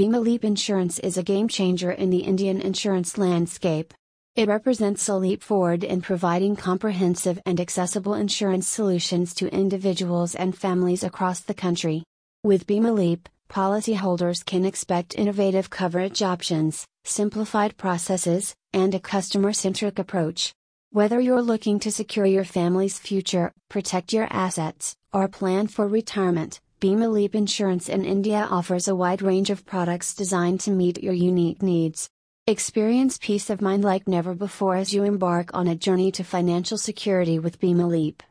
Bima 0.00 0.18
Leap 0.18 0.46
Insurance 0.46 0.98
is 1.00 1.18
a 1.18 1.22
game 1.22 1.46
changer 1.46 1.90
in 1.90 2.08
the 2.08 2.20
Indian 2.20 2.58
insurance 2.58 3.18
landscape. 3.18 3.92
It 4.34 4.48
represents 4.48 5.06
a 5.10 5.16
leap 5.16 5.42
forward 5.42 5.84
in 5.84 6.00
providing 6.00 6.56
comprehensive 6.56 7.38
and 7.44 7.60
accessible 7.60 8.14
insurance 8.14 8.66
solutions 8.66 9.34
to 9.34 9.54
individuals 9.54 10.34
and 10.34 10.56
families 10.56 11.04
across 11.04 11.40
the 11.40 11.52
country. 11.52 12.02
With 12.42 12.66
Bima 12.66 12.96
Leap, 12.96 13.28
policyholders 13.50 14.42
can 14.42 14.64
expect 14.64 15.18
innovative 15.18 15.68
coverage 15.68 16.22
options, 16.22 16.86
simplified 17.04 17.76
processes, 17.76 18.54
and 18.72 18.94
a 18.94 19.00
customer 19.00 19.52
centric 19.52 19.98
approach. 19.98 20.54
Whether 20.92 21.20
you're 21.20 21.42
looking 21.42 21.78
to 21.80 21.92
secure 21.92 22.24
your 22.24 22.44
family's 22.44 22.98
future, 22.98 23.52
protect 23.68 24.14
your 24.14 24.28
assets, 24.30 24.96
or 25.12 25.28
plan 25.28 25.66
for 25.66 25.86
retirement, 25.86 26.58
Bima 26.80 27.12
Leap 27.12 27.34
Insurance 27.34 27.90
in 27.90 28.06
India 28.06 28.48
offers 28.50 28.88
a 28.88 28.94
wide 28.94 29.20
range 29.20 29.50
of 29.50 29.66
products 29.66 30.14
designed 30.14 30.60
to 30.60 30.70
meet 30.70 31.02
your 31.02 31.12
unique 31.12 31.60
needs. 31.60 32.08
Experience 32.46 33.18
peace 33.18 33.50
of 33.50 33.60
mind 33.60 33.84
like 33.84 34.08
never 34.08 34.34
before 34.34 34.76
as 34.76 34.94
you 34.94 35.04
embark 35.04 35.50
on 35.52 35.68
a 35.68 35.76
journey 35.76 36.10
to 36.10 36.24
financial 36.24 36.78
security 36.78 37.38
with 37.38 37.60
Bima 37.60 37.86
Leap. 37.86 38.22